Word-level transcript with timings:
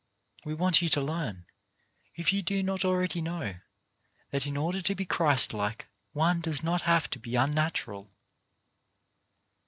We 0.45 0.55
want 0.55 0.81
you 0.81 0.89
to 0.89 0.99
learn, 0.99 1.45
if 2.15 2.33
you 2.33 2.41
do 2.41 2.63
not 2.63 2.83
already 2.83 3.21
know, 3.21 3.59
that 4.31 4.47
in 4.47 4.57
order 4.57 4.81
to 4.81 4.95
be 4.95 5.05
Christlike 5.05 5.89
one 6.11 6.41
does 6.41 6.63
not 6.63 6.81
have 6.89 7.07
to 7.11 7.19
be 7.19 7.35
unnatural. 7.35 8.09